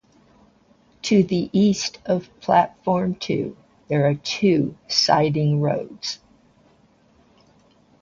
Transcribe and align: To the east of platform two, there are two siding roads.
To 1.03 1.21
the 1.21 1.51
east 1.53 1.99
of 2.07 2.27
platform 2.39 3.13
two, 3.13 3.55
there 3.87 4.07
are 4.07 4.15
two 4.15 4.75
siding 4.87 5.59
roads. 5.61 6.17